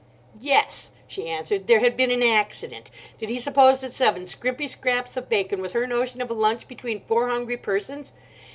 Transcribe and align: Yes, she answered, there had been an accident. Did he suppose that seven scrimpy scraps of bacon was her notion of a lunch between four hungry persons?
Yes, 0.41 0.89
she 1.07 1.27
answered, 1.27 1.67
there 1.67 1.79
had 1.81 1.95
been 1.95 2.09
an 2.09 2.23
accident. 2.23 2.89
Did 3.19 3.29
he 3.29 3.37
suppose 3.37 3.81
that 3.81 3.93
seven 3.93 4.23
scrimpy 4.25 4.67
scraps 4.67 5.15
of 5.15 5.29
bacon 5.29 5.61
was 5.61 5.73
her 5.73 5.85
notion 5.85 6.21
of 6.23 6.31
a 6.31 6.33
lunch 6.33 6.67
between 6.67 7.01
four 7.05 7.29
hungry 7.29 7.57
persons? 7.57 8.13